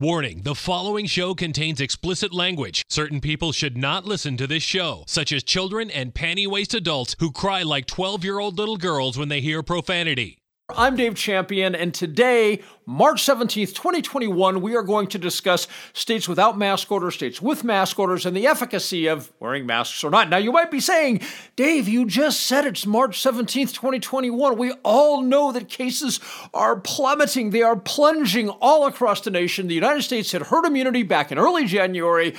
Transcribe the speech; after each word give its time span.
Warning 0.00 0.42
the 0.42 0.54
following 0.54 1.06
show 1.06 1.34
contains 1.34 1.80
explicit 1.80 2.32
language. 2.32 2.84
Certain 2.88 3.20
people 3.20 3.50
should 3.50 3.76
not 3.76 4.04
listen 4.04 4.36
to 4.36 4.46
this 4.46 4.62
show, 4.62 5.02
such 5.08 5.32
as 5.32 5.42
children 5.42 5.90
and 5.90 6.14
panty 6.14 6.46
waist 6.46 6.72
adults 6.72 7.16
who 7.18 7.32
cry 7.32 7.64
like 7.64 7.86
12 7.86 8.22
year 8.22 8.38
old 8.38 8.58
little 8.58 8.76
girls 8.76 9.18
when 9.18 9.28
they 9.28 9.40
hear 9.40 9.60
profanity. 9.60 10.37
I'm 10.76 10.96
Dave 10.96 11.14
Champion, 11.14 11.74
and 11.74 11.94
today, 11.94 12.60
March 12.84 13.24
17th, 13.24 13.74
2021, 13.74 14.60
we 14.60 14.76
are 14.76 14.82
going 14.82 15.06
to 15.06 15.18
discuss 15.18 15.66
states 15.94 16.28
without 16.28 16.58
mask 16.58 16.92
orders, 16.92 17.14
states 17.14 17.40
with 17.40 17.64
mask 17.64 17.98
orders, 17.98 18.26
and 18.26 18.36
the 18.36 18.46
efficacy 18.46 19.06
of 19.06 19.32
wearing 19.40 19.64
masks 19.64 20.04
or 20.04 20.10
not. 20.10 20.28
Now, 20.28 20.36
you 20.36 20.52
might 20.52 20.70
be 20.70 20.78
saying, 20.78 21.22
Dave, 21.56 21.88
you 21.88 22.04
just 22.04 22.42
said 22.42 22.66
it's 22.66 22.84
March 22.84 23.18
17th, 23.18 23.72
2021. 23.72 24.58
We 24.58 24.72
all 24.84 25.22
know 25.22 25.52
that 25.52 25.70
cases 25.70 26.20
are 26.52 26.78
plummeting, 26.78 27.48
they 27.48 27.62
are 27.62 27.76
plunging 27.76 28.50
all 28.50 28.86
across 28.86 29.22
the 29.22 29.30
nation. 29.30 29.68
The 29.68 29.74
United 29.74 30.02
States 30.02 30.32
had 30.32 30.42
herd 30.42 30.66
immunity 30.66 31.02
back 31.02 31.32
in 31.32 31.38
early 31.38 31.64
January. 31.64 32.34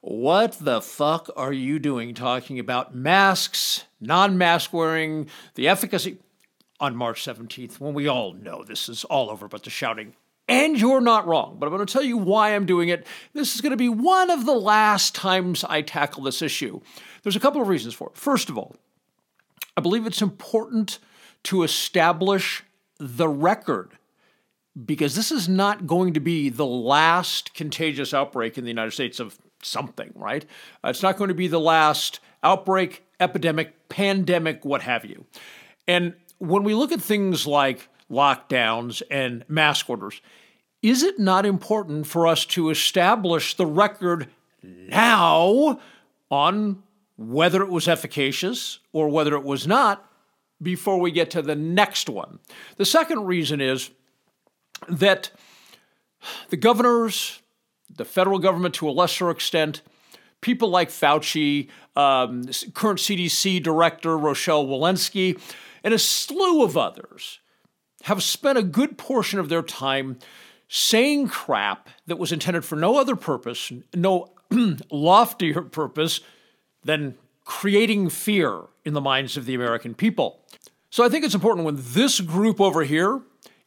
What 0.00 0.56
the 0.60 0.80
fuck 0.80 1.28
are 1.36 1.52
you 1.52 1.78
doing 1.78 2.14
talking 2.14 2.58
about 2.58 2.94
masks, 2.94 3.84
non 4.00 4.38
mask 4.38 4.72
wearing, 4.72 5.28
the 5.56 5.68
efficacy? 5.68 6.20
On 6.80 6.96
March 6.96 7.24
17th 7.24 7.80
when 7.80 7.94
we 7.94 8.08
all 8.08 8.32
know 8.32 8.62
this 8.62 8.88
is 8.88 9.04
all 9.04 9.30
over 9.30 9.48
but 9.48 9.62
the 9.62 9.70
shouting. 9.70 10.14
And 10.48 10.78
you're 10.78 11.00
not 11.00 11.26
wrong, 11.26 11.56
but 11.58 11.66
I'm 11.66 11.74
going 11.74 11.84
to 11.84 11.92
tell 11.92 12.04
you 12.04 12.16
why 12.16 12.54
I'm 12.54 12.66
doing 12.66 12.88
it. 12.88 13.04
This 13.32 13.54
is 13.54 13.60
going 13.60 13.72
to 13.72 13.76
be 13.76 13.88
one 13.88 14.30
of 14.30 14.46
the 14.46 14.54
last 14.54 15.14
times 15.14 15.64
I 15.64 15.82
tackle 15.82 16.22
this 16.22 16.40
issue. 16.40 16.80
There's 17.24 17.34
a 17.34 17.40
couple 17.40 17.60
of 17.60 17.66
reasons 17.66 17.94
for 17.94 18.10
it. 18.10 18.16
First 18.16 18.48
of 18.48 18.56
all, 18.56 18.76
I 19.76 19.80
believe 19.80 20.06
it's 20.06 20.22
important 20.22 21.00
to 21.44 21.64
establish 21.64 22.62
the 22.98 23.28
record 23.28 23.98
because 24.84 25.16
this 25.16 25.32
is 25.32 25.48
not 25.48 25.86
going 25.86 26.14
to 26.14 26.20
be 26.20 26.48
the 26.48 26.66
last 26.66 27.54
contagious 27.54 28.14
outbreak 28.14 28.56
in 28.56 28.64
the 28.64 28.70
United 28.70 28.92
States 28.92 29.18
of 29.18 29.38
something, 29.62 30.12
right? 30.14 30.44
Uh, 30.84 30.88
it's 30.90 31.02
not 31.02 31.16
going 31.16 31.28
to 31.28 31.34
be 31.34 31.48
the 31.48 31.60
last 31.60 32.20
outbreak, 32.42 33.04
epidemic, 33.18 33.88
pandemic, 33.88 34.64
what 34.64 34.82
have 34.82 35.04
you. 35.04 35.24
And 35.88 36.14
when 36.38 36.62
we 36.62 36.74
look 36.74 36.92
at 36.92 37.00
things 37.00 37.46
like 37.46 37.88
lockdowns 38.10 39.02
and 39.10 39.44
mask 39.48 39.88
orders, 39.88 40.20
is 40.82 41.02
it 41.02 41.18
not 41.18 41.46
important 41.46 42.06
for 42.06 42.26
us 42.26 42.44
to 42.46 42.70
establish 42.70 43.56
the 43.56 43.66
record 43.66 44.28
now 44.62 45.80
on 46.30 46.82
whether 47.16 47.62
it 47.62 47.70
was 47.70 47.88
efficacious 47.88 48.78
or 48.92 49.08
whether 49.08 49.34
it 49.34 49.42
was 49.42 49.66
not 49.66 50.10
before 50.62 51.00
we 51.00 51.10
get 51.10 51.30
to 51.30 51.42
the 51.42 51.56
next 51.56 52.08
one? 52.08 52.38
The 52.76 52.84
second 52.84 53.24
reason 53.24 53.60
is 53.60 53.90
that 54.88 55.30
the 56.50 56.56
governors, 56.56 57.40
the 57.94 58.04
federal 58.04 58.38
government 58.38 58.74
to 58.76 58.88
a 58.88 58.92
lesser 58.92 59.30
extent, 59.30 59.82
people 60.40 60.68
like 60.68 60.90
Fauci, 60.90 61.68
um, 61.96 62.44
current 62.74 63.00
CDC 63.00 63.62
director 63.62 64.16
Rochelle 64.16 64.66
Walensky, 64.66 65.40
and 65.86 65.94
a 65.94 65.98
slew 66.00 66.64
of 66.64 66.76
others 66.76 67.38
have 68.02 68.20
spent 68.20 68.58
a 68.58 68.62
good 68.64 68.98
portion 68.98 69.38
of 69.38 69.48
their 69.48 69.62
time 69.62 70.18
saying 70.68 71.28
crap 71.28 71.88
that 72.08 72.18
was 72.18 72.32
intended 72.32 72.64
for 72.64 72.74
no 72.74 72.98
other 72.98 73.14
purpose, 73.14 73.70
no 73.94 74.32
loftier 74.90 75.62
purpose 75.62 76.20
than 76.82 77.14
creating 77.44 78.08
fear 78.08 78.62
in 78.84 78.94
the 78.94 79.00
minds 79.00 79.36
of 79.36 79.46
the 79.46 79.54
American 79.54 79.94
people. 79.94 80.40
So 80.90 81.04
I 81.04 81.08
think 81.08 81.24
it's 81.24 81.36
important 81.36 81.64
when 81.64 81.76
this 81.78 82.20
group 82.20 82.60
over 82.60 82.82
here 82.82 83.22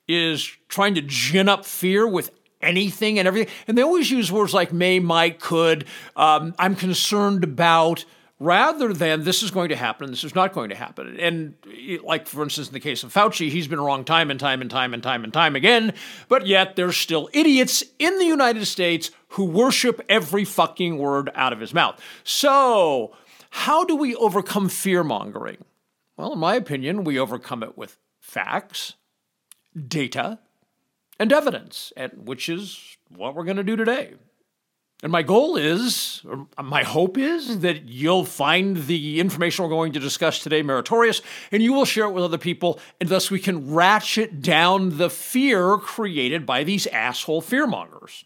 is 0.06 0.44
trying 0.67 0.95
to 0.95 1.02
gin 1.02 1.47
up 1.47 1.66
fear 1.66 2.06
with 2.06 2.31
anything 2.62 3.17
and 3.17 3.30
everything, 3.30 3.53
and 3.66 3.78
they 3.78 3.81
always 3.81 4.12
use 4.12 4.30
words 4.30 4.53
like 4.53 4.73
may, 4.73 5.00
might, 5.00 5.40
could, 5.40 5.86
um, 6.17 6.53
I'm 6.59 6.75
concerned 6.75 7.45
about, 7.45 8.03
rather 8.40 8.94
than 8.94 9.23
this 9.23 9.44
is 9.44 9.52
going 9.52 9.70
to 9.70 9.76
happen 9.76 10.06
and 10.06 10.14
this 10.14 10.24
is 10.24 10.34
not 10.34 10.53
going 10.53 10.69
to 10.69 10.75
happen. 10.75 11.19
And 11.19 11.56
like, 12.03 12.28
for 12.28 12.41
instance, 12.41 12.68
in 12.68 12.74
the 12.74 12.80
case 12.80 13.03
of 13.03 13.13
Fauci, 13.13 13.50
he's 13.50 13.68
been 13.68 13.81
wrong 13.81 14.06
time 14.06 14.31
and 14.31 14.40
time 14.40 14.62
and 14.62 14.72
time 14.72 14.94
and 14.94 15.03
time 15.03 15.24
and 15.24 15.34
time 15.34 15.56
again, 15.56 15.94
but 16.30 16.47
yet 16.47 16.75
there's 16.75 16.96
still 16.96 17.30
idiots 17.34 17.84
in 18.00 18.18
the 18.18 18.25
United 18.25 18.66
States 18.66 19.12
who 19.30 19.46
worship 19.46 20.02
every 20.08 20.46
fucking 20.46 20.97
word 20.97 21.30
out 21.36 21.53
of 21.53 21.59
his 21.59 21.74
mouth. 21.74 22.00
So, 22.24 23.16
how 23.52 23.84
do 23.84 23.96
we 23.96 24.16
overcome 24.16 24.69
fear 24.69 25.03
mongering? 25.03 25.58
Well, 26.18 26.34
in 26.34 26.40
my 26.40 26.56
opinion, 26.56 27.03
we 27.03 27.18
overcome 27.18 27.63
it 27.63 27.78
with 27.78 27.97
facts, 28.19 28.94
data, 29.88 30.40
and 31.19 31.34
evidence, 31.34 31.92
and 31.97 32.12
which 32.28 32.47
is 32.47 32.97
what 33.09 33.36
we're 33.36 33.44
going 33.44 33.58
to 33.58 33.63
do 33.63 33.75
today. 33.75 34.13
And 35.02 35.14
my 35.14 35.24
goal 35.24 35.56
is, 35.56 36.22
or 36.28 36.48
my 36.62 36.84
hope 36.84 37.18
is, 37.18 37.48
hmm. 37.48 37.60
that 37.62 37.88
you'll 37.88 38.26
find 38.26 38.86
the 38.88 39.20
information 39.20 39.64
we're 39.64 39.70
going 39.70 39.94
to 39.94 40.00
discuss 40.00 40.40
today 40.40 40.62
meritorious 40.62 41.22
and 41.52 41.64
you 41.64 41.74
will 41.74 41.86
share 41.86 42.06
it 42.06 42.12
with 42.12 42.24
other 42.24 42.38
people, 42.38 42.80
and 43.00 43.10
thus 43.10 43.32
we 43.32 43.40
can 43.40 43.74
ratchet 43.74 44.42
down 44.42 44.98
the 44.98 45.10
fear 45.10 45.78
created 45.78 46.46
by 46.46 46.64
these 46.64 46.88
asshole 46.88 47.42
fearmongers. 47.42 48.24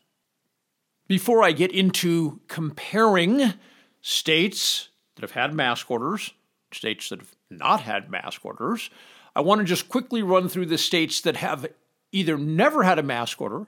Before 1.08 1.44
I 1.44 1.52
get 1.52 1.72
into 1.72 2.40
comparing 2.48 3.54
states 4.02 4.90
that 5.16 5.22
have 5.22 5.32
had 5.32 5.54
mask 5.54 5.92
orders, 5.92 6.34
states 6.72 7.10
that 7.10 7.20
have 7.20 7.36
not 7.52 7.82
had 7.82 8.10
mask 8.10 8.44
orders, 8.44 8.90
I 9.36 9.42
want 9.42 9.60
to 9.60 9.66
just 9.66 9.90
quickly 9.90 10.24
run 10.24 10.50
through 10.50 10.68
the 10.68 10.78
states 10.78 11.22
that 11.22 11.38
have 11.38 11.68
either 12.12 12.38
never 12.38 12.84
had 12.84 12.98
a 12.98 13.04
mask 13.04 13.42
order 13.42 13.68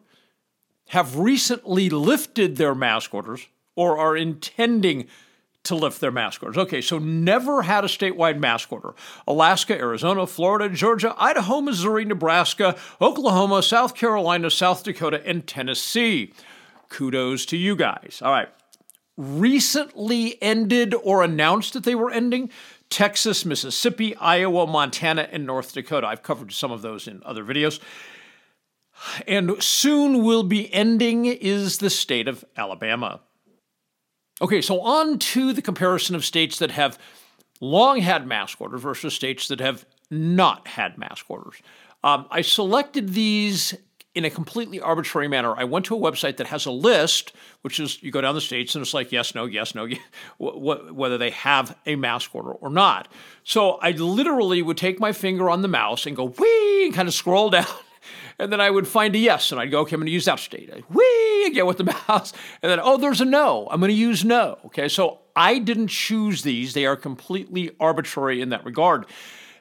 have 0.90 1.18
recently 1.18 1.90
lifted 1.90 2.58
their 2.58 2.76
mask 2.76 3.14
orders 3.14 3.48
or 3.76 3.98
are 3.98 4.16
intending 4.16 5.08
to 5.64 5.76
lift 5.76 6.00
their 6.00 6.12
mask 6.12 6.44
orders. 6.44 6.58
Okay, 6.58 6.82
so 6.82 7.00
never 7.00 7.64
had 7.64 7.84
a 7.84 7.88
statewide 7.88 8.40
mask 8.40 8.72
order. 8.72 8.94
Alaska, 9.28 9.76
Arizona, 9.76 10.28
Florida, 10.28 10.74
Georgia, 10.74 11.16
Idaho, 11.18 11.60
Missouri, 11.60 12.06
Nebraska, 12.06 12.76
Oklahoma, 13.02 13.62
South 13.64 13.96
Carolina, 13.96 14.50
South 14.50 14.84
Dakota, 14.84 15.26
and 15.26 15.46
Tennessee. 15.48 16.34
Kudos 16.90 17.46
to 17.48 17.58
you 17.58 17.76
guys. 17.76 18.22
All 18.24 18.32
right. 18.32 18.50
Recently 19.18 20.42
ended 20.42 20.94
or 21.04 21.24
announced 21.24 21.74
that 21.74 21.84
they 21.84 21.96
were 21.96 22.12
ending 22.12 22.50
Texas, 22.90 23.44
Mississippi, 23.46 24.16
Iowa, 24.18 24.68
Montana, 24.68 25.28
and 25.32 25.46
North 25.46 25.74
Dakota. 25.74 26.06
I've 26.06 26.22
covered 26.22 26.52
some 26.52 26.72
of 26.72 26.82
those 26.82 27.08
in 27.08 27.24
other 27.26 27.44
videos 27.44 27.80
and 29.28 29.62
soon 29.62 30.24
will 30.24 30.44
be 30.44 30.74
ending 30.74 31.26
is 31.26 31.80
the 31.80 31.90
state 31.90 32.28
of 32.28 32.46
Alabama. 32.58 33.22
Okay, 34.42 34.62
so 34.62 34.82
on 34.82 35.18
to 35.20 35.54
the 35.54 35.62
comparison 35.62 36.16
of 36.16 36.26
states 36.26 36.60
that 36.60 36.72
have 36.72 36.98
long 37.62 38.00
had 38.00 38.28
mask 38.28 38.60
orders 38.60 38.82
versus 38.82 39.14
states 39.14 39.48
that 39.48 39.60
have 39.60 39.86
not 40.12 40.68
had 40.68 40.98
mask 40.98 41.26
orders. 41.30 41.56
Um, 42.04 42.28
I 42.30 42.42
selected 42.42 43.14
these 43.14 43.74
in 44.14 44.24
a 44.24 44.30
completely 44.30 44.80
arbitrary 44.80 45.28
manner. 45.28 45.54
I 45.56 45.66
went 45.66 45.86
to 45.88 45.96
a 45.96 46.00
website 46.00 46.38
that 46.38 46.48
has 46.48 46.66
a 46.66 46.72
list, 46.72 47.34
which 47.62 47.80
is 47.82 48.02
you 48.02 48.12
go 48.12 48.22
down 48.22 48.34
the 48.34 48.42
states 48.42 48.74
and 48.74 48.82
it's 48.82 48.94
like 48.94 49.12
yes, 49.12 49.36
no, 49.36 49.46
yes, 49.46 49.76
no, 49.76 49.88
whether 50.40 51.18
they 51.18 51.32
have 51.32 51.78
a 51.86 51.96
mask 51.96 52.34
order 52.34 52.52
or 52.52 52.70
not. 52.70 53.10
So 53.44 53.72
I 53.82 53.92
literally 53.92 54.62
would 54.62 54.78
take 54.78 55.00
my 55.00 55.12
finger 55.12 55.50
on 55.50 55.62
the 55.62 55.68
mouse 55.68 56.06
and 56.06 56.16
go 56.16 56.28
whee 56.30 56.86
and 56.86 56.94
kind 56.94 57.08
of 57.08 57.14
scroll 57.14 57.50
down 57.52 57.66
and 58.40 58.52
then 58.52 58.62
I 58.62 58.70
would 58.70 58.88
find 58.88 59.16
a 59.16 59.18
yes, 59.18 59.52
and 59.52 59.60
I'd 59.60 59.72
go, 59.72 59.82
okay, 59.82 59.96
I'm 59.96 60.00
going 60.00 60.08
to 60.08 60.12
use 60.12 60.26
that 60.26 60.40
state. 60.40 60.72
Whee, 60.90 61.46
again 61.48 61.66
with 61.66 61.78
the 61.78 61.84
mouse, 62.08 62.34
and 62.62 62.72
then, 62.72 62.80
oh, 62.82 62.98
there's 62.98 63.22
a 63.22 63.26
no. 63.26 63.68
I'm 63.72 63.80
going 63.80 63.90
to 63.90 63.96
use 63.96 64.24
no. 64.26 64.60
Okay, 64.66 64.88
so 64.88 65.20
I 65.36 65.60
didn't 65.60 65.88
choose 65.88 66.42
these. 66.42 66.74
They 66.74 66.86
are 66.86 66.96
completely 66.96 67.72
arbitrary 67.80 68.42
in 68.42 68.50
that 68.50 68.66
regard. 68.66 69.06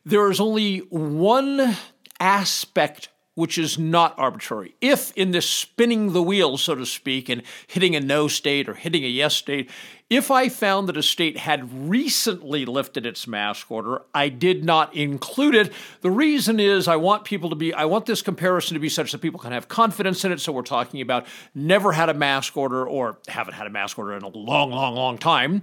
There 0.05 0.31
is 0.31 0.41
only 0.41 0.79
one 0.79 1.77
aspect 2.21 3.09
which 3.35 3.59
is 3.59 3.79
not 3.79 4.15
arbitrary. 4.17 4.75
If 4.81 5.13
in 5.17 5.33
this 5.33 5.49
spinning 5.49 6.13
the 6.13 6.23
wheel, 6.23 6.57
so 6.57 6.75
to 6.75 6.87
speak, 6.87 7.29
and 7.29 7.43
hitting 7.67 7.97
a 7.97 8.01
no 8.01 8.29
state 8.29 8.69
or 8.69 8.75
hitting 8.75 9.05
a 9.05 9.09
yes 9.09 9.35
state, 9.35 9.71
if 10.11 10.31
I 10.31 10.49
found 10.49 10.89
that 10.89 10.97
a 10.97 11.03
state 11.03 11.39
had 11.39 11.89
recently 11.89 12.65
lifted 12.65 13.07
its 13.07 13.27
mask 13.27 13.71
order, 13.71 14.03
I 14.15 14.29
did 14.29 14.65
not 14.65 14.95
include 14.95 15.55
it. 15.55 15.73
The 16.03 16.11
reason 16.11 16.61
is 16.61 16.87
I 16.87 16.97
want 16.97 17.25
people 17.25 17.51
to 17.51 17.57
be, 17.57 17.75
I 17.75 17.87
want 17.87 18.07
this 18.07 18.23
comparison 18.23 18.75
to 18.75 18.81
be 18.81 18.89
such 18.89 19.13
that 19.13 19.19
people 19.19 19.41
can 19.41 19.53
have 19.53 19.67
confidence 19.67 20.25
in 20.25 20.31
it. 20.31 20.41
So 20.41 20.53
we're 20.53 20.63
talking 20.63 21.01
about 21.01 21.27
never 21.55 21.93
had 21.93 22.09
a 22.09 22.15
mask 22.15 22.57
order 22.57 22.87
or 22.87 23.19
haven't 23.27 23.55
had 23.55 23.67
a 23.67 23.71
mask 23.71 23.99
order 23.99 24.13
in 24.13 24.23
a 24.23 24.29
long, 24.29 24.71
long, 24.71 24.95
long 24.95 25.19
time 25.19 25.63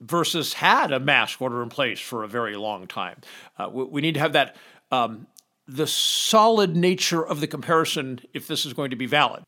versus 0.00 0.54
had 0.54 0.92
a 0.92 1.00
mask 1.00 1.40
order 1.40 1.62
in 1.62 1.68
place 1.68 2.00
for 2.00 2.24
a 2.24 2.28
very 2.28 2.56
long 2.56 2.86
time. 2.86 3.16
Uh, 3.58 3.68
we, 3.70 3.84
we, 3.84 4.00
need 4.00 4.14
to 4.14 4.20
have 4.20 4.32
that 4.32 4.56
um, 4.90 5.26
the 5.70 5.86
solid 5.86 6.76
nature 6.76 7.24
of 7.24 7.40
the 7.40 7.46
comparison 7.46 8.20
if 8.34 8.48
this 8.48 8.66
is 8.66 8.72
going 8.72 8.90
to 8.90 8.96
be 8.96 9.06
valid. 9.06 9.44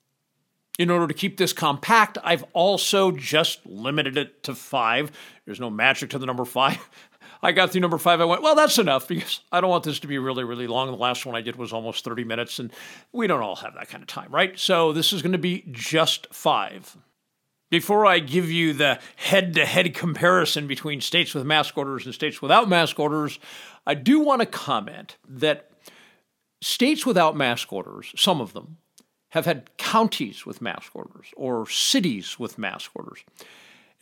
In 0.78 0.88
order 0.88 1.06
to 1.06 1.14
keep 1.14 1.36
this 1.36 1.52
compact, 1.52 2.16
I've 2.22 2.44
also 2.52 3.10
just 3.10 3.66
limited 3.66 4.16
it 4.16 4.42
to 4.44 4.54
five. 4.54 5.10
There's 5.44 5.60
no 5.60 5.68
magic 5.68 6.10
to 6.10 6.18
the 6.18 6.26
number 6.26 6.44
five. 6.44 6.78
I 7.42 7.50
got 7.50 7.72
through 7.72 7.80
number 7.80 7.98
five. 7.98 8.20
I 8.20 8.24
went, 8.24 8.40
well, 8.40 8.54
that's 8.54 8.78
enough 8.78 9.08
because 9.08 9.40
I 9.50 9.60
don't 9.60 9.68
want 9.68 9.84
this 9.84 9.98
to 10.00 10.06
be 10.06 10.18
really, 10.18 10.44
really 10.44 10.68
long. 10.68 10.90
The 10.90 10.96
last 10.96 11.26
one 11.26 11.34
I 11.34 11.40
did 11.40 11.56
was 11.56 11.72
almost 11.72 12.04
30 12.04 12.24
minutes, 12.24 12.58
and 12.60 12.72
we 13.12 13.26
don't 13.26 13.42
all 13.42 13.56
have 13.56 13.74
that 13.74 13.88
kind 13.88 14.02
of 14.02 14.06
time, 14.06 14.30
right? 14.30 14.56
So 14.58 14.92
this 14.92 15.12
is 15.12 15.22
going 15.22 15.32
to 15.32 15.38
be 15.38 15.64
just 15.72 16.32
five. 16.32 16.96
Before 17.68 18.06
I 18.06 18.20
give 18.20 18.50
you 18.50 18.74
the 18.74 19.00
head 19.16 19.54
to 19.54 19.66
head 19.66 19.92
comparison 19.94 20.66
between 20.66 21.00
states 21.00 21.34
with 21.34 21.44
mask 21.44 21.76
orders 21.76 22.04
and 22.04 22.14
states 22.14 22.40
without 22.40 22.68
mask 22.68 23.00
orders, 23.00 23.40
I 23.86 23.94
do 23.94 24.20
want 24.20 24.40
to 24.40 24.46
comment 24.46 25.16
that 25.28 25.71
states 26.62 27.04
without 27.04 27.36
mask 27.36 27.72
orders, 27.72 28.12
some 28.16 28.40
of 28.40 28.52
them, 28.52 28.78
have 29.30 29.46
had 29.46 29.76
counties 29.78 30.46
with 30.46 30.62
mask 30.62 30.94
orders 30.94 31.28
or 31.36 31.68
cities 31.68 32.38
with 32.38 32.58
mask 32.58 32.90
orders. 32.94 33.24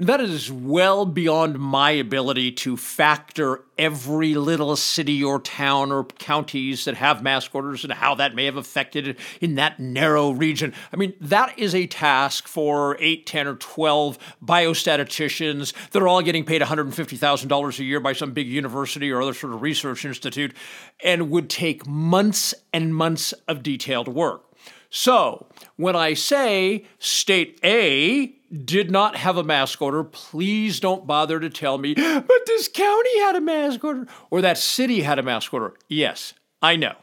That 0.00 0.22
is 0.22 0.50
well 0.50 1.04
beyond 1.04 1.58
my 1.58 1.90
ability 1.90 2.52
to 2.52 2.78
factor 2.78 3.64
every 3.76 4.32
little 4.32 4.74
city 4.74 5.22
or 5.22 5.38
town 5.40 5.92
or 5.92 6.04
counties 6.04 6.86
that 6.86 6.94
have 6.94 7.22
mask 7.22 7.54
orders 7.54 7.84
and 7.84 7.92
how 7.92 8.14
that 8.14 8.34
may 8.34 8.46
have 8.46 8.56
affected 8.56 9.06
it 9.06 9.18
in 9.42 9.56
that 9.56 9.78
narrow 9.78 10.30
region. 10.30 10.72
I 10.90 10.96
mean, 10.96 11.12
that 11.20 11.58
is 11.58 11.74
a 11.74 11.86
task 11.86 12.48
for 12.48 12.96
8, 12.98 13.26
10, 13.26 13.46
or 13.46 13.56
12 13.56 14.18
biostatisticians 14.42 15.74
that 15.90 16.02
are 16.02 16.08
all 16.08 16.22
getting 16.22 16.46
paid 16.46 16.62
$150,000 16.62 17.78
a 17.78 17.84
year 17.84 18.00
by 18.00 18.14
some 18.14 18.32
big 18.32 18.48
university 18.48 19.10
or 19.10 19.20
other 19.20 19.34
sort 19.34 19.52
of 19.52 19.60
research 19.60 20.06
institute 20.06 20.56
and 21.04 21.30
would 21.30 21.50
take 21.50 21.86
months 21.86 22.54
and 22.72 22.94
months 22.94 23.34
of 23.46 23.62
detailed 23.62 24.08
work. 24.08 24.49
So, 24.90 25.46
when 25.76 25.94
I 25.94 26.14
say 26.14 26.84
state 26.98 27.60
A 27.62 28.34
did 28.52 28.90
not 28.90 29.16
have 29.16 29.36
a 29.36 29.44
mask 29.44 29.80
order, 29.80 30.02
please 30.02 30.80
don't 30.80 31.06
bother 31.06 31.38
to 31.38 31.48
tell 31.48 31.78
me, 31.78 31.94
but 31.94 32.46
this 32.46 32.66
county 32.66 33.20
had 33.20 33.36
a 33.36 33.40
mask 33.40 33.84
order 33.84 34.08
or 34.30 34.40
that 34.40 34.58
city 34.58 35.02
had 35.02 35.20
a 35.20 35.22
mask 35.22 35.54
order. 35.54 35.74
Yes, 35.88 36.34
I 36.60 36.74
know. 36.74 36.94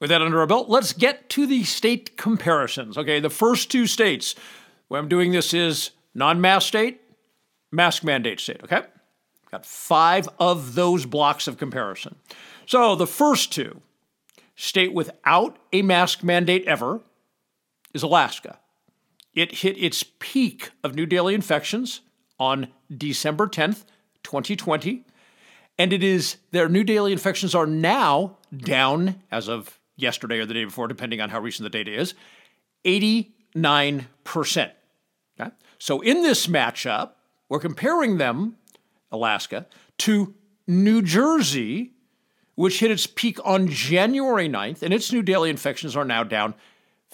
With 0.00 0.10
that 0.10 0.22
under 0.22 0.40
our 0.40 0.46
belt, 0.46 0.68
let's 0.68 0.92
get 0.92 1.28
to 1.30 1.46
the 1.46 1.64
state 1.64 2.16
comparisons. 2.16 2.96
Okay, 2.96 3.18
the 3.18 3.30
first 3.30 3.70
two 3.70 3.86
states 3.86 4.36
where 4.88 5.00
I'm 5.00 5.08
doing 5.08 5.32
this 5.32 5.52
is 5.52 5.90
non 6.14 6.40
mask 6.40 6.68
state, 6.68 7.00
mask 7.72 8.04
mandate 8.04 8.38
state. 8.38 8.62
Okay? 8.62 8.82
Got 9.50 9.66
five 9.66 10.28
of 10.38 10.74
those 10.74 11.06
blocks 11.06 11.48
of 11.48 11.58
comparison. 11.58 12.16
So 12.66 12.94
the 12.94 13.06
first 13.06 13.52
two, 13.52 13.80
state 14.56 14.92
without 14.92 15.58
a 15.72 15.82
mask 15.82 16.22
mandate 16.22 16.64
ever, 16.66 17.00
is 17.94 18.02
Alaska. 18.02 18.58
It 19.34 19.52
hit 19.56 19.82
its 19.82 20.04
peak 20.18 20.70
of 20.82 20.94
new 20.94 21.06
daily 21.06 21.34
infections 21.34 22.02
on 22.38 22.68
December 22.94 23.46
10th, 23.46 23.84
2020, 24.22 25.04
and 25.78 25.92
it 25.92 26.02
is 26.02 26.36
their 26.50 26.68
new 26.68 26.84
daily 26.84 27.12
infections 27.12 27.54
are 27.54 27.66
now 27.66 28.36
down 28.54 29.22
as 29.30 29.48
of 29.48 29.78
yesterday 29.96 30.38
or 30.38 30.46
the 30.46 30.54
day 30.54 30.64
before, 30.64 30.88
depending 30.88 31.20
on 31.20 31.30
how 31.30 31.40
recent 31.40 31.64
the 31.64 31.70
data 31.70 31.92
is, 31.92 32.14
89%. 32.84 33.26
Okay? 35.40 35.50
So 35.78 36.00
in 36.00 36.22
this 36.22 36.46
matchup, 36.46 37.10
we're 37.48 37.60
comparing 37.60 38.18
them, 38.18 38.56
Alaska, 39.10 39.66
to 39.98 40.34
New 40.66 41.02
Jersey, 41.02 41.92
which 42.54 42.80
hit 42.80 42.90
its 42.90 43.06
peak 43.06 43.38
on 43.44 43.68
January 43.68 44.48
9th, 44.48 44.82
and 44.82 44.94
its 44.94 45.12
new 45.12 45.22
daily 45.22 45.50
infections 45.50 45.96
are 45.96 46.04
now 46.04 46.22
down 46.22 46.54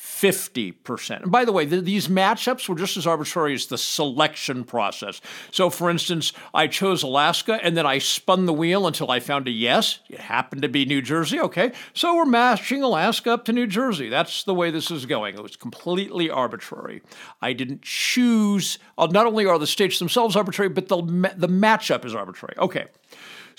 50%. 0.00 1.23
And 1.23 1.31
by 1.31 1.44
the 1.44 1.52
way, 1.52 1.67
the, 1.67 1.81
these 1.82 2.08
matchups 2.08 2.69
were 2.69 2.75
just 2.75 2.97
as 2.97 3.06
arbitrary 3.06 3.52
as 3.52 3.67
the 3.67 3.76
selection 3.76 4.64
process. 4.64 5.20
So, 5.50 5.69
for 5.69 5.91
instance, 5.91 6.32
I 6.55 6.69
chose 6.69 7.02
Alaska 7.02 7.61
and 7.62 7.76
then 7.76 7.85
I 7.85 7.99
spun 7.99 8.47
the 8.47 8.52
wheel 8.52 8.87
until 8.87 9.11
I 9.11 9.20
found 9.20 9.47
a 9.47 9.50
yes. 9.50 10.00
It 10.08 10.20
happened 10.20 10.62
to 10.62 10.69
be 10.69 10.87
New 10.87 11.02
Jersey. 11.02 11.38
Okay. 11.38 11.73
So 11.93 12.17
we're 12.17 12.25
matching 12.25 12.82
Alaska 12.82 13.32
up 13.32 13.44
to 13.44 13.52
New 13.52 13.67
Jersey. 13.67 14.08
That's 14.08 14.43
the 14.44 14.55
way 14.55 14.70
this 14.70 14.91
is 14.91 15.05
going. 15.05 15.35
It 15.35 15.43
was 15.43 15.56
completely 15.56 16.31
arbitrary. 16.31 17.02
I 17.43 17.52
didn't 17.52 17.82
choose, 17.82 18.79
uh, 18.97 19.08
not 19.11 19.26
only 19.26 19.44
are 19.44 19.58
the 19.58 19.67
states 19.67 19.99
themselves 19.99 20.35
arbitrary, 20.35 20.70
but 20.70 20.88
the, 20.88 21.02
the 21.37 21.49
matchup 21.49 22.06
is 22.06 22.14
arbitrary. 22.14 22.55
Okay. 22.58 22.87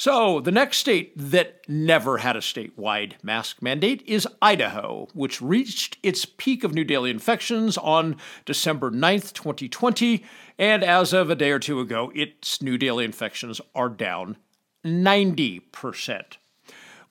So, 0.04 0.40
the 0.40 0.50
next 0.52 0.80
state 0.80 1.14
that 1.16 1.62
never 1.68 2.18
had 2.18 2.36
a 2.36 2.40
statewide 2.40 3.14
mask 3.22 3.62
mandate 3.62 4.02
is 4.08 4.28
Idaho, 4.42 5.08
which 5.14 5.44
reached 5.44 6.00
its 6.02 6.26
peak 6.26 6.64
of 6.64 6.74
new 6.74 6.84
daily 6.84 7.12
infections 7.12 7.78
on 7.78 8.16
December 8.44 8.90
9th, 8.90 9.32
2020. 9.34 10.26
And 10.58 10.84
as 10.84 11.14
of 11.14 11.30
a 11.30 11.36
day 11.36 11.52
or 11.52 11.60
two 11.60 11.80
ago, 11.80 12.12
its 12.16 12.64
new 12.64 12.80
daily 12.80 13.06
infections 13.06 13.62
are 13.76 13.90
down 13.90 14.38
90%. 14.84 16.38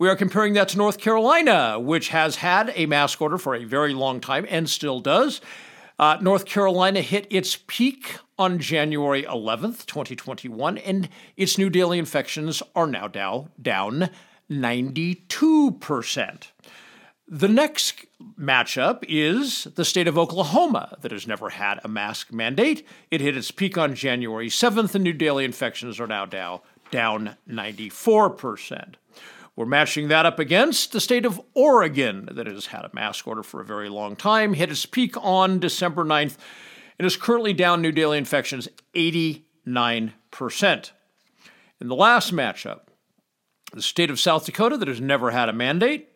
We 0.01 0.09
are 0.09 0.17
comparing 0.17 0.55
that 0.55 0.71
to 0.71 0.77
North 0.77 0.99
Carolina, 0.99 1.79
which 1.79 2.09
has 2.09 2.35
had 2.35 2.73
a 2.75 2.87
mask 2.87 3.23
order 3.23 3.39
for 3.39 3.55
a 3.55 3.63
very 3.63 3.95
long 3.95 4.21
time 4.21 4.47
and 4.51 4.69
still 4.69 4.99
does. 4.99 5.41
Uh, 6.01 6.17
North 6.23 6.47
Carolina 6.47 7.03
hit 7.03 7.27
its 7.29 7.59
peak 7.67 8.17
on 8.39 8.59
January 8.59 9.25
11th, 9.25 9.85
2021, 9.85 10.79
and 10.79 11.11
its 11.37 11.59
new 11.59 11.69
daily 11.69 11.99
infections 11.99 12.63
are 12.75 12.87
now 12.87 13.07
down, 13.07 13.51
down 13.61 14.09
92%. 14.51 16.47
The 17.29 17.49
next 17.49 18.07
matchup 18.41 19.05
is 19.09 19.65
the 19.75 19.85
state 19.85 20.09
of 20.09 20.17
Oklahoma, 20.17 20.97
that 21.03 21.13
has 21.13 21.27
never 21.27 21.51
had 21.51 21.81
a 21.85 21.89
mask 21.89 22.33
mandate. 22.33 22.89
It 23.11 23.21
hit 23.21 23.37
its 23.37 23.51
peak 23.51 23.77
on 23.77 23.95
January 23.95 24.49
7th, 24.49 24.95
and 24.95 25.05
new 25.05 25.13
daily 25.13 25.45
infections 25.45 26.01
are 26.01 26.07
now 26.07 26.25
down, 26.25 26.61
down 26.91 27.37
94%. 27.47 28.95
We're 29.57 29.67
matching 29.67 30.09
that 30.09 30.27
up 30.27 30.39
against 30.39 30.93
the 30.93 31.01
state 31.01 31.27
of 31.27 31.41
Oregon, 31.55 32.29
that 32.33 32.47
has 32.47 32.67
had 32.67 32.85
a 32.85 32.91
mask 32.93 33.27
order 33.27 33.43
for 33.43 33.61
a 33.61 33.65
very 33.65 33.89
long 33.89 34.17
time, 34.17 34.55
hit 34.55 34.71
its 34.71 34.87
peak 34.87 35.15
on 35.17 35.59
December 35.59 36.05
9th, 36.05 36.37
and 36.99 37.07
is 37.07 37.17
currently 37.17 37.53
down 37.53 37.83
new 37.83 37.93
daily 37.93 38.19
infections 38.19 38.69
89%. 38.95 40.91
In 41.81 41.89
the 41.89 41.97
last 41.97 42.33
matchup, 42.33 42.81
the 43.73 43.83
state 43.83 44.11
of 44.11 44.21
South 44.21 44.47
Dakota, 44.47 44.77
that 44.77 44.89
has 44.89 45.01
never 45.01 45.31
had 45.31 45.49
a 45.49 45.53
mandate, 45.53 46.09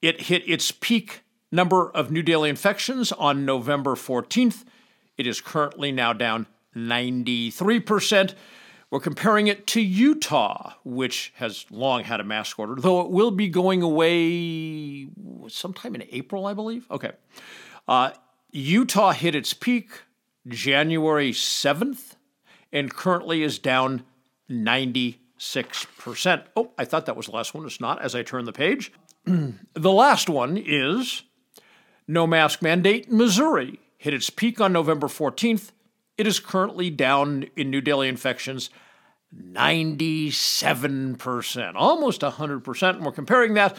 it 0.00 0.22
hit 0.22 0.48
its 0.48 0.70
peak 0.70 1.22
number 1.50 1.90
of 1.90 2.10
new 2.10 2.22
daily 2.22 2.50
infections 2.50 3.10
on 3.12 3.44
November 3.44 3.94
14th. 3.94 4.64
It 5.16 5.26
is 5.26 5.40
currently 5.40 5.90
now 5.92 6.12
down 6.12 6.46
93%. 6.76 8.34
We're 8.90 9.00
comparing 9.00 9.48
it 9.48 9.66
to 9.68 9.82
Utah, 9.82 10.72
which 10.82 11.32
has 11.36 11.66
long 11.70 12.04
had 12.04 12.20
a 12.20 12.24
mask 12.24 12.58
order, 12.58 12.74
though 12.76 13.02
it 13.02 13.10
will 13.10 13.30
be 13.30 13.48
going 13.48 13.82
away 13.82 15.08
sometime 15.48 15.94
in 15.94 16.04
April, 16.10 16.46
I 16.46 16.54
believe. 16.54 16.86
Okay. 16.90 17.12
Uh, 17.86 18.12
Utah 18.50 19.12
hit 19.12 19.34
its 19.34 19.52
peak 19.52 19.90
January 20.46 21.32
7th 21.32 22.14
and 22.72 22.94
currently 22.94 23.42
is 23.42 23.58
down 23.58 24.04
96%. 24.50 26.44
Oh, 26.56 26.70
I 26.78 26.84
thought 26.86 27.06
that 27.06 27.16
was 27.16 27.26
the 27.26 27.32
last 27.32 27.54
one. 27.54 27.66
It's 27.66 27.80
not 27.80 28.00
as 28.00 28.14
I 28.14 28.22
turn 28.22 28.46
the 28.46 28.52
page. 28.52 28.92
the 29.24 29.92
last 29.92 30.30
one 30.30 30.56
is 30.56 31.24
no 32.06 32.26
mask 32.26 32.62
mandate 32.62 33.12
Missouri 33.12 33.80
hit 33.98 34.14
its 34.14 34.30
peak 34.30 34.60
on 34.60 34.72
November 34.72 35.08
14th 35.08 35.72
it 36.18 36.26
is 36.26 36.40
currently 36.40 36.90
down 36.90 37.46
in 37.56 37.70
new 37.70 37.80
daily 37.80 38.08
infections 38.08 38.68
97%, 39.34 41.72
almost 41.74 42.20
100%. 42.22 42.94
And 42.94 43.04
we're 43.04 43.12
comparing 43.12 43.52
that 43.54 43.76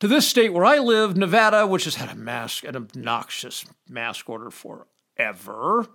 to 0.00 0.08
this 0.08 0.26
state 0.28 0.52
where 0.52 0.64
I 0.64 0.78
live, 0.78 1.16
Nevada, 1.16 1.66
which 1.66 1.84
has 1.84 1.94
had 1.96 2.10
a 2.10 2.14
mask, 2.14 2.62
an 2.64 2.76
obnoxious 2.76 3.64
mask 3.88 4.28
order 4.28 4.50
forever. 4.50 5.86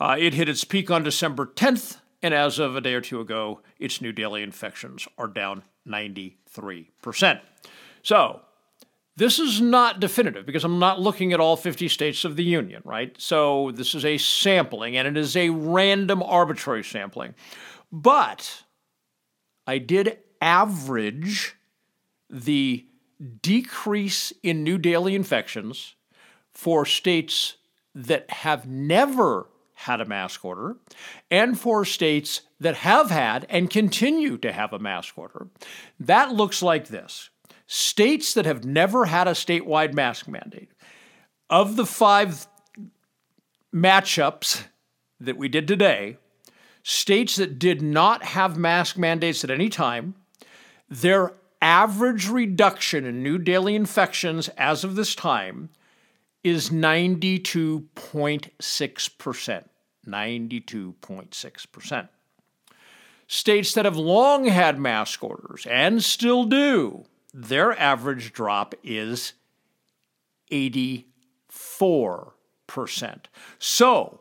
Uh, 0.00 0.16
it 0.18 0.34
hit 0.34 0.48
its 0.48 0.64
peak 0.64 0.90
on 0.90 1.04
December 1.04 1.46
10th, 1.46 2.00
and 2.22 2.34
as 2.34 2.58
of 2.58 2.76
a 2.76 2.80
day 2.80 2.94
or 2.94 3.00
two 3.00 3.20
ago, 3.20 3.60
its 3.78 4.00
new 4.00 4.10
daily 4.12 4.42
infections 4.42 5.06
are 5.16 5.28
down 5.28 5.62
93%. 5.86 7.40
So, 8.02 8.40
this 9.16 9.38
is 9.38 9.60
not 9.60 9.98
definitive 9.98 10.44
because 10.44 10.64
I'm 10.64 10.78
not 10.78 11.00
looking 11.00 11.32
at 11.32 11.40
all 11.40 11.56
50 11.56 11.88
states 11.88 12.24
of 12.24 12.36
the 12.36 12.44
Union, 12.44 12.82
right? 12.84 13.14
So 13.18 13.72
this 13.72 13.94
is 13.94 14.04
a 14.04 14.18
sampling 14.18 14.96
and 14.96 15.08
it 15.08 15.16
is 15.16 15.36
a 15.36 15.50
random 15.50 16.22
arbitrary 16.22 16.84
sampling. 16.84 17.34
But 17.90 18.64
I 19.66 19.78
did 19.78 20.18
average 20.40 21.56
the 22.28 22.86
decrease 23.42 24.32
in 24.42 24.62
new 24.62 24.76
daily 24.76 25.14
infections 25.14 25.94
for 26.52 26.84
states 26.84 27.56
that 27.94 28.30
have 28.30 28.66
never 28.66 29.48
had 29.72 30.00
a 30.00 30.06
mask 30.06 30.44
order 30.44 30.76
and 31.30 31.58
for 31.58 31.84
states 31.84 32.42
that 32.60 32.76
have 32.76 33.10
had 33.10 33.46
and 33.48 33.70
continue 33.70 34.36
to 34.38 34.52
have 34.52 34.72
a 34.72 34.78
mask 34.78 35.16
order. 35.18 35.48
That 36.00 36.32
looks 36.32 36.62
like 36.62 36.88
this 36.88 37.30
states 37.66 38.34
that 38.34 38.46
have 38.46 38.64
never 38.64 39.06
had 39.06 39.26
a 39.28 39.32
statewide 39.32 39.94
mask 39.94 40.28
mandate, 40.28 40.70
of 41.50 41.76
the 41.76 41.86
five 41.86 42.46
matchups 43.74 44.64
that 45.20 45.36
we 45.36 45.48
did 45.48 45.68
today, 45.68 46.16
states 46.82 47.36
that 47.36 47.58
did 47.58 47.82
not 47.82 48.24
have 48.24 48.56
mask 48.56 48.96
mandates 48.96 49.44
at 49.44 49.50
any 49.50 49.68
time, 49.68 50.14
their 50.88 51.34
average 51.60 52.28
reduction 52.28 53.04
in 53.04 53.22
new 53.22 53.36
daily 53.38 53.74
infections 53.74 54.48
as 54.56 54.84
of 54.84 54.94
this 54.94 55.14
time 55.14 55.68
is 56.44 56.70
92.6%. 56.70 59.64
92.6%. 60.06 62.08
States 63.28 63.74
that 63.74 63.84
have 63.84 63.96
long 63.96 64.44
had 64.44 64.78
mask 64.78 65.24
orders 65.24 65.66
and 65.68 66.04
still 66.04 66.44
do, 66.44 67.04
their 67.36 67.78
average 67.78 68.32
drop 68.32 68.74
is 68.82 69.34
84%. 70.50 71.04
So 73.58 74.20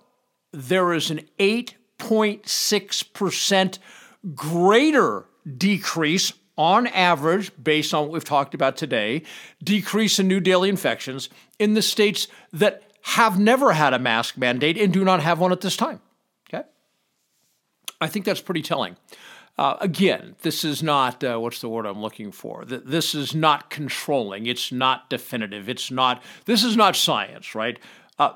there 0.51 0.93
is 0.93 1.09
an 1.09 1.21
8.6% 1.39 3.79
greater 4.35 5.25
decrease 5.57 6.33
on 6.57 6.87
average, 6.87 7.51
based 7.61 7.93
on 7.93 8.03
what 8.03 8.11
we've 8.11 8.23
talked 8.23 8.53
about 8.53 8.77
today, 8.77 9.23
decrease 9.63 10.19
in 10.19 10.27
new 10.27 10.41
daily 10.41 10.69
infections 10.69 11.29
in 11.59 11.73
the 11.73 11.81
states 11.81 12.27
that 12.51 12.83
have 13.01 13.39
never 13.39 13.71
had 13.73 13.93
a 13.93 13.99
mask 13.99 14.37
mandate 14.37 14.77
and 14.77 14.91
do 14.91 15.05
not 15.05 15.21
have 15.21 15.39
one 15.39 15.51
at 15.51 15.61
this 15.61 15.77
time. 15.77 16.01
Okay? 16.49 16.63
I 18.01 18.07
think 18.07 18.25
that's 18.25 18.41
pretty 18.41 18.61
telling. 18.61 18.97
Uh, 19.57 19.77
again, 19.79 20.35
this 20.41 20.65
is 20.65 20.83
not 20.83 21.23
uh, 21.23 21.37
what's 21.37 21.61
the 21.61 21.69
word 21.69 21.85
I'm 21.85 22.01
looking 22.01 22.31
for. 22.31 22.65
This 22.65 23.15
is 23.15 23.33
not 23.33 23.69
controlling. 23.69 24.47
It's 24.47 24.71
not 24.71 25.09
definitive. 25.09 25.69
It's 25.69 25.89
not. 25.89 26.21
This 26.45 26.63
is 26.63 26.75
not 26.75 26.95
science, 26.95 27.55
right? 27.55 27.79
Uh, 28.19 28.33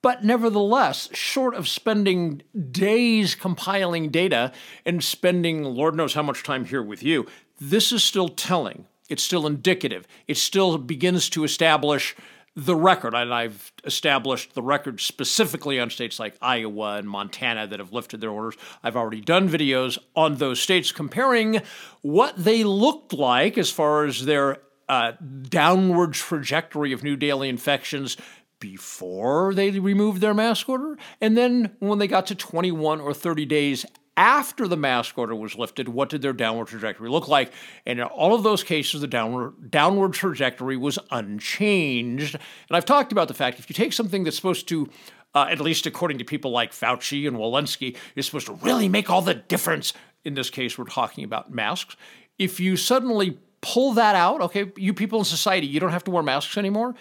but 0.00 0.24
nevertheless, 0.24 1.08
short 1.14 1.54
of 1.54 1.68
spending 1.68 2.42
days 2.70 3.34
compiling 3.34 4.10
data 4.10 4.52
and 4.84 5.02
spending 5.02 5.64
Lord 5.64 5.94
knows 5.94 6.14
how 6.14 6.22
much 6.22 6.42
time 6.42 6.66
here 6.66 6.82
with 6.82 7.02
you, 7.02 7.26
this 7.60 7.92
is 7.92 8.04
still 8.04 8.28
telling. 8.28 8.86
It's 9.08 9.22
still 9.22 9.46
indicative. 9.46 10.06
It 10.26 10.36
still 10.38 10.78
begins 10.78 11.28
to 11.30 11.44
establish 11.44 12.16
the 12.56 12.76
record, 12.76 13.14
and 13.14 13.34
I've 13.34 13.72
established 13.84 14.54
the 14.54 14.62
record 14.62 15.00
specifically 15.00 15.80
on 15.80 15.90
states 15.90 16.20
like 16.20 16.36
Iowa 16.40 16.96
and 16.96 17.08
Montana 17.08 17.66
that 17.66 17.80
have 17.80 17.92
lifted 17.92 18.20
their 18.20 18.30
orders. 18.30 18.56
I've 18.82 18.96
already 18.96 19.20
done 19.20 19.48
videos 19.48 19.98
on 20.14 20.36
those 20.36 20.60
states 20.60 20.92
comparing 20.92 21.60
what 22.02 22.36
they 22.36 22.62
looked 22.62 23.12
like 23.12 23.58
as 23.58 23.70
far 23.70 24.04
as 24.04 24.24
their 24.24 24.58
uh, 24.88 25.12
downward 25.48 26.12
trajectory 26.12 26.92
of 26.92 27.02
new 27.02 27.16
daily 27.16 27.48
infections 27.48 28.16
before 28.60 29.52
they 29.52 29.70
removed 29.70 30.20
their 30.20 30.34
mask 30.34 30.68
order, 30.68 30.96
and 31.20 31.36
then 31.36 31.74
when 31.80 31.98
they 31.98 32.06
got 32.06 32.26
to 32.26 32.34
21 32.34 33.00
or 33.00 33.12
30 33.12 33.44
days 33.46 33.84
after 34.16 34.68
the 34.68 34.76
mask 34.76 35.18
order 35.18 35.34
was 35.34 35.56
lifted, 35.56 35.88
what 35.88 36.08
did 36.08 36.22
their 36.22 36.32
downward 36.32 36.68
trajectory 36.68 37.08
look 37.08 37.28
like? 37.28 37.52
And 37.84 37.98
in 37.98 38.04
all 38.04 38.34
of 38.34 38.42
those 38.42 38.62
cases, 38.62 39.00
the 39.00 39.06
downward 39.06 39.70
downward 39.70 40.12
trajectory 40.12 40.76
was 40.76 40.98
unchanged. 41.10 42.34
And 42.34 42.76
I've 42.76 42.84
talked 42.84 43.12
about 43.12 43.28
the 43.28 43.34
fact 43.34 43.58
if 43.58 43.68
you 43.68 43.74
take 43.74 43.92
something 43.92 44.24
that's 44.24 44.36
supposed 44.36 44.68
to 44.68 44.88
uh, 45.34 45.46
at 45.48 45.60
least 45.60 45.86
according 45.86 46.18
to 46.18 46.24
people 46.24 46.50
like 46.50 46.72
Fauci 46.72 47.26
and 47.26 47.36
Walensky, 47.36 47.96
is 48.14 48.26
supposed 48.26 48.46
to 48.46 48.54
really 48.54 48.88
make 48.88 49.10
all 49.10 49.22
the 49.22 49.34
difference. 49.34 49.92
In 50.24 50.34
this 50.34 50.48
case, 50.48 50.78
we're 50.78 50.84
talking 50.84 51.24
about 51.24 51.52
masks. 51.52 51.96
If 52.38 52.60
you 52.60 52.76
suddenly 52.76 53.38
pull 53.60 53.94
that 53.94 54.14
out, 54.14 54.40
okay, 54.40 54.72
you 54.76 54.94
people 54.94 55.18
in 55.18 55.24
society, 55.24 55.66
you 55.66 55.80
don't 55.80 55.90
have 55.90 56.04
to 56.04 56.10
wear 56.10 56.22
masks 56.22 56.56
anymore. 56.56 56.94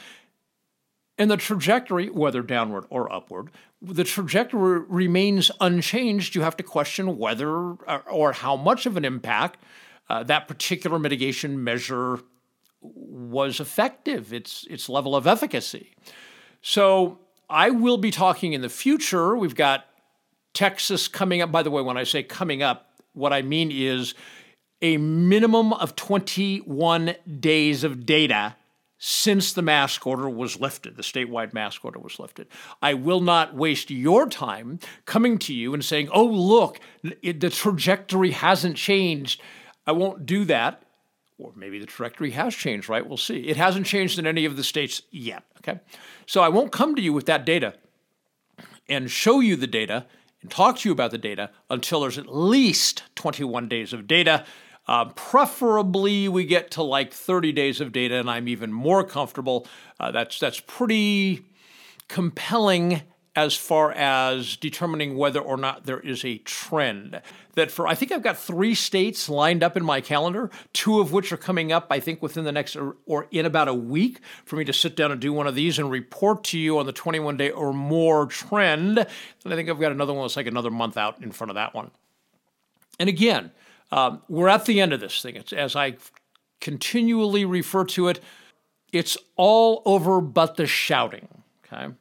And 1.18 1.30
the 1.30 1.38
trajectory, 1.38 2.10
whether 2.10 2.42
downward 2.42 2.86
or 2.90 3.12
upward, 3.12 3.52
the 3.82 4.04
trajectory 4.04 4.80
remains 4.80 5.52
unchanged. 5.62 6.36
You 6.36 6.42
have 6.42 6.58
to 6.58 6.64
question 6.64 7.18
whether 7.18 7.50
or 7.50 8.34
how 8.34 8.56
much 8.56 8.86
of 8.86 8.98
an 8.98 9.06
impact 9.06 9.60
uh, 10.10 10.24
that 10.24 10.48
particular 10.48 10.98
mitigation 10.98 11.64
measure 11.64 12.20
was 12.82 13.60
effective, 13.60 14.34
its, 14.34 14.66
its 14.70 14.90
level 14.90 15.16
of 15.16 15.28
efficacy. 15.28 15.96
So 16.62 17.20
I 17.50 17.70
will 17.70 17.98
be 17.98 18.12
talking 18.12 18.54
in 18.54 18.62
the 18.62 18.70
future. 18.70 19.38
We've 19.38 19.56
got 19.56 19.86
Texas 20.54 21.08
coming 21.08 21.42
up. 21.42 21.52
By 21.52 21.64
the 21.64 21.72
way, 21.72 21.82
when 21.82 21.98
I 21.98 22.04
say 22.04 22.24
coming 22.24 22.64
up, 22.64 22.90
what 23.14 23.32
I 23.32 23.42
mean 23.42 23.72
is 23.72 24.16
a 24.82 24.98
minimum 24.98 25.74
of 25.74 25.96
21 25.96 27.16
days 27.40 27.84
of 27.84 28.06
data 28.06 28.56
since 29.06 29.52
the 29.52 29.62
mask 29.62 30.08
order 30.08 30.30
was 30.30 30.62
lifted, 30.62 30.96
the 30.96 31.04
statewide 31.04 31.52
mask 31.52 31.84
order 31.84 32.00
was 32.00 32.20
lifted. 32.20 32.48
I 32.82 32.94
will 32.94 33.20
not 33.20 33.54
waste 33.54 33.92
your 33.92 34.30
time 34.30 34.80
coming 35.06 35.38
to 35.40 35.54
you 35.54 35.74
and 35.74 35.84
saying, 35.84 36.08
oh, 36.14 36.24
look, 36.24 36.80
it, 37.22 37.42
the 37.42 37.50
trajectory 37.50 38.32
hasn't 38.32 38.78
changed. 38.78 39.42
I 39.86 39.92
won't 39.92 40.26
do 40.26 40.46
that. 40.46 40.84
Or 41.38 41.52
maybe 41.54 41.80
the 41.80 41.86
trajectory 41.86 42.32
has 42.32 42.56
changed, 42.56 42.88
right? 42.88 43.06
We'll 43.06 43.18
see. 43.18 43.40
It 43.40 43.58
hasn't 43.58 43.88
changed 43.88 44.20
in 44.20 44.26
any 44.26 44.46
of 44.46 44.56
the 44.56 44.64
states 44.64 45.02
yet, 45.12 45.44
okay? 45.58 45.82
So 46.26 46.42
I 46.42 46.48
won't 46.48 46.72
come 46.72 46.96
to 46.96 47.02
you 47.02 47.12
with 47.12 47.26
that 47.26 47.46
data 47.46 47.74
and 48.88 49.12
show 49.12 49.42
you 49.42 49.58
the 49.58 49.68
data 49.68 50.06
and 50.42 50.50
talk 50.50 50.78
to 50.78 50.88
you 50.88 50.94
about 50.94 51.12
the 51.12 51.18
data 51.18 51.50
until 51.70 52.00
there's 52.00 52.18
at 52.18 52.34
least 52.34 53.04
21 53.16 53.68
days 53.68 53.92
of 53.92 54.08
data 54.08 54.46
uh, 54.88 55.06
preferably, 55.06 56.28
we 56.28 56.46
get 56.46 56.72
to 56.72 56.84
like 56.84 57.14
30 57.14 57.52
days 57.52 57.80
of 57.80 57.92
data, 57.92 58.16
and 58.16 58.30
I'm 58.30 58.48
even 58.48 58.74
more 58.74 59.04
comfortable. 59.04 59.68
Uh, 60.00 60.12
that's 60.12 60.40
that's 60.40 60.60
pretty 60.60 61.46
compelling 62.08 63.02
as 63.36 63.56
far 63.56 63.92
as 63.94 64.58
determining 64.58 65.18
whether 65.18 65.40
or 65.40 65.58
not 65.58 65.86
there 65.86 66.00
is 66.00 66.24
a 66.24 66.38
trend. 66.40 67.20
That 67.56 67.72
for, 67.72 67.88
I 67.88 67.96
think 67.96 68.12
I've 68.12 68.22
got 68.22 68.38
three 68.38 68.76
states 68.76 69.28
lined 69.28 69.64
up 69.64 69.76
in 69.76 69.84
my 69.84 70.02
calendar, 70.02 70.52
two 70.72 71.00
of 71.00 71.12
which 71.12 71.32
are 71.32 71.38
coming 71.38 71.72
up, 71.72 71.88
I 71.90 72.00
think, 72.00 72.22
within 72.22 72.44
the 72.44 72.52
next 72.52 72.76
or, 72.76 72.98
or 73.06 73.28
in 73.32 73.46
about 73.46 73.68
a 73.68 73.74
week 73.74 74.20
for 74.46 74.56
me 74.56 74.66
to 74.66 74.74
sit 74.74 74.96
down 74.96 75.12
and 75.12 75.20
do 75.20 75.34
one 75.34 75.48
of 75.48 75.56
these 75.56 75.80
and 75.80 75.90
report 75.90 76.44
to 76.46 76.60
you 76.60 76.78
on 76.78 76.86
the 76.86 76.92
21 76.92 77.38
day 77.38 77.50
or 77.50 77.74
more 77.74 78.28
trend. 78.28 79.00
And 79.00 79.54
I 79.54 79.56
think 79.56 79.70
I've 79.70 79.80
got 79.80 79.92
another 79.92 80.14
one 80.14 80.24
that's 80.24 80.36
like 80.36 80.48
another 80.48 80.72
month 80.72 80.98
out 80.98 81.24
in 81.24 81.32
front 81.32 81.50
of 81.50 81.56
that 81.56 81.74
one. 81.74 81.90
And 83.00 83.10
again, 83.10 83.52
um, 83.94 84.24
we're 84.28 84.48
at 84.48 84.66
the 84.66 84.82
end 84.82 84.92
of 84.92 85.00
this 85.00 85.22
thing. 85.22 85.36
It's, 85.36 85.54
as 85.54 85.76
I 85.76 85.98
continually 86.60 87.46
refer 87.46 87.86
to 87.86 88.08
it, 88.08 88.20
it's 88.92 89.18
all 89.36 89.84
over 89.86 90.20
but 90.20 90.58
the 90.58 90.66
shouting. 90.66 91.28
Okay, 91.72 91.94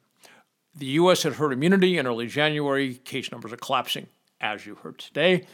the 0.75 0.87
U.S. 0.87 1.23
had 1.23 1.35
herd 1.35 1.53
immunity 1.53 1.99
in 1.99 2.07
early 2.07 2.29
January. 2.29 2.95
Case 2.95 3.31
numbers 3.31 3.53
are 3.53 3.59
collapsing, 3.59 4.07
as 4.41 4.65
you 4.65 4.77
heard 4.77 4.99
today. 5.01 5.47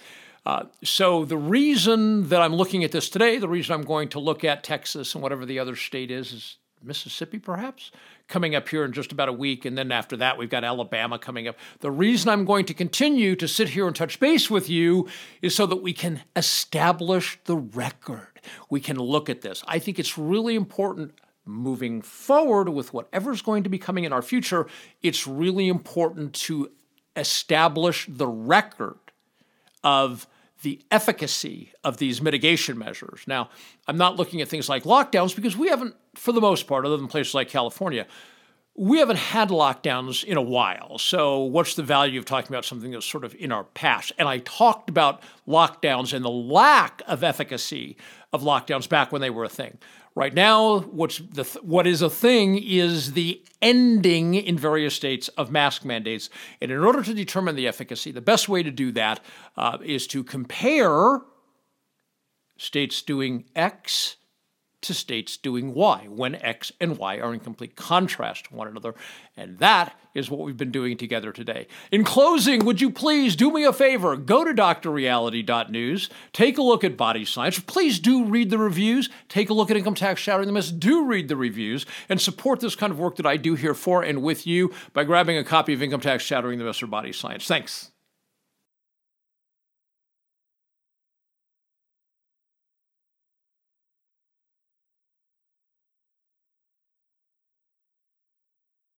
Uh, 0.46 0.66
so 0.84 1.24
the 1.24 1.36
reason 1.36 2.28
that 2.28 2.40
I'm 2.40 2.54
looking 2.54 2.84
at 2.84 2.92
this 2.92 3.10
today, 3.10 3.38
the 3.38 3.48
reason 3.48 3.74
I'm 3.74 3.84
going 3.84 4.08
to 4.10 4.20
look 4.20 4.44
at 4.44 4.62
Texas 4.62 5.14
and 5.14 5.22
whatever 5.22 5.44
the 5.44 5.58
other 5.58 5.74
state 5.74 6.12
is, 6.12 6.32
is 6.32 6.56
Mississippi, 6.82 7.38
perhaps, 7.38 7.90
coming 8.28 8.54
up 8.54 8.68
here 8.68 8.84
in 8.84 8.92
just 8.92 9.12
about 9.12 9.28
a 9.28 9.32
week. 9.32 9.64
And 9.64 9.76
then 9.76 9.92
after 9.92 10.16
that, 10.18 10.38
we've 10.38 10.50
got 10.50 10.64
Alabama 10.64 11.18
coming 11.18 11.48
up. 11.48 11.56
The 11.80 11.90
reason 11.90 12.28
I'm 12.28 12.44
going 12.44 12.64
to 12.66 12.74
continue 12.74 13.36
to 13.36 13.48
sit 13.48 13.70
here 13.70 13.86
and 13.86 13.94
touch 13.94 14.20
base 14.20 14.50
with 14.50 14.68
you 14.68 15.08
is 15.42 15.54
so 15.54 15.66
that 15.66 15.82
we 15.82 15.92
can 15.92 16.22
establish 16.36 17.38
the 17.44 17.56
record. 17.56 18.40
We 18.70 18.80
can 18.80 18.96
look 18.96 19.28
at 19.28 19.42
this. 19.42 19.62
I 19.66 19.78
think 19.78 19.98
it's 19.98 20.18
really 20.18 20.54
important 20.54 21.14
moving 21.44 22.02
forward 22.02 22.68
with 22.68 22.92
whatever's 22.92 23.42
going 23.42 23.62
to 23.62 23.70
be 23.70 23.78
coming 23.78 24.04
in 24.04 24.12
our 24.12 24.22
future. 24.22 24.66
It's 25.02 25.26
really 25.26 25.68
important 25.68 26.34
to 26.34 26.70
establish 27.16 28.06
the 28.08 28.28
record 28.28 28.98
of 29.82 30.26
the 30.62 30.80
efficacy 30.90 31.72
of 31.84 31.98
these 31.98 32.20
mitigation 32.20 32.78
measures. 32.78 33.22
Now, 33.26 33.50
I'm 33.86 33.96
not 33.96 34.16
looking 34.16 34.40
at 34.40 34.48
things 34.48 34.68
like 34.68 34.84
lockdowns 34.84 35.34
because 35.34 35.56
we 35.56 35.68
haven't, 35.68 35.94
for 36.14 36.32
the 36.32 36.40
most 36.40 36.66
part, 36.66 36.84
other 36.84 36.96
than 36.96 37.06
places 37.06 37.34
like 37.34 37.48
California, 37.48 38.06
we 38.78 38.98
haven't 38.98 39.18
had 39.18 39.48
lockdowns 39.48 40.22
in 40.22 40.36
a 40.36 40.42
while. 40.42 40.98
So, 40.98 41.40
what's 41.40 41.74
the 41.74 41.82
value 41.82 42.18
of 42.18 42.24
talking 42.24 42.48
about 42.48 42.64
something 42.64 42.92
that's 42.92 43.06
sort 43.06 43.24
of 43.24 43.34
in 43.34 43.50
our 43.50 43.64
past? 43.64 44.12
And 44.18 44.28
I 44.28 44.38
talked 44.38 44.88
about 44.88 45.22
lockdowns 45.48 46.12
and 46.12 46.24
the 46.24 46.30
lack 46.30 47.02
of 47.06 47.24
efficacy 47.24 47.96
of 48.32 48.42
lockdowns 48.42 48.88
back 48.88 49.10
when 49.10 49.20
they 49.20 49.30
were 49.30 49.44
a 49.44 49.48
thing. 49.48 49.78
Right 50.18 50.34
now, 50.34 50.80
what's 50.80 51.18
the 51.18 51.44
th- 51.44 51.62
what 51.62 51.86
is 51.86 52.02
a 52.02 52.10
thing 52.10 52.60
is 52.60 53.12
the 53.12 53.40
ending 53.62 54.34
in 54.34 54.58
various 54.58 54.92
states 54.92 55.28
of 55.38 55.52
mask 55.52 55.84
mandates. 55.84 56.28
And 56.60 56.72
in 56.72 56.78
order 56.78 57.04
to 57.04 57.14
determine 57.14 57.54
the 57.54 57.68
efficacy, 57.68 58.10
the 58.10 58.20
best 58.20 58.48
way 58.48 58.64
to 58.64 58.72
do 58.72 58.90
that 58.92 59.20
uh, 59.56 59.78
is 59.80 60.08
to 60.08 60.24
compare 60.24 61.20
states 62.56 63.00
doing 63.00 63.44
X 63.54 64.16
to 64.82 64.94
states 64.94 65.36
doing 65.36 65.74
Y 65.74 66.06
when 66.08 66.34
X 66.36 66.72
and 66.80 66.98
Y 66.98 67.18
are 67.18 67.34
in 67.34 67.40
complete 67.40 67.76
contrast 67.76 68.46
to 68.46 68.54
one 68.54 68.68
another. 68.68 68.94
And 69.36 69.58
that 69.58 69.98
is 70.14 70.30
what 70.30 70.40
we've 70.40 70.56
been 70.56 70.70
doing 70.70 70.96
together 70.96 71.32
today. 71.32 71.66
In 71.90 72.04
closing, 72.04 72.64
would 72.64 72.80
you 72.80 72.90
please 72.90 73.36
do 73.36 73.50
me 73.50 73.64
a 73.64 73.72
favor? 73.72 74.16
Go 74.16 74.44
to 74.44 74.52
drreality.news, 74.52 76.10
take 76.32 76.58
a 76.58 76.62
look 76.62 76.84
at 76.84 76.96
body 76.96 77.24
science. 77.24 77.58
Please 77.60 77.98
do 77.98 78.24
read 78.24 78.50
the 78.50 78.58
reviews, 78.58 79.08
take 79.28 79.50
a 79.50 79.54
look 79.54 79.70
at 79.70 79.76
income 79.76 79.94
tax 79.94 80.20
shattering 80.20 80.46
the 80.46 80.52
myths, 80.52 80.72
do 80.72 81.04
read 81.04 81.28
the 81.28 81.36
reviews, 81.36 81.86
and 82.08 82.20
support 82.20 82.60
this 82.60 82.74
kind 82.74 82.92
of 82.92 82.98
work 82.98 83.16
that 83.16 83.26
I 83.26 83.36
do 83.36 83.54
here 83.54 83.74
for 83.74 84.02
and 84.02 84.22
with 84.22 84.46
you 84.46 84.72
by 84.92 85.04
grabbing 85.04 85.36
a 85.36 85.44
copy 85.44 85.72
of 85.72 85.82
Income 85.82 86.00
Tax 86.00 86.24
Shattering 86.24 86.58
the 86.58 86.64
Myths 86.64 86.82
or 86.82 86.86
Body 86.86 87.12
Science. 87.12 87.46
Thanks. 87.46 87.90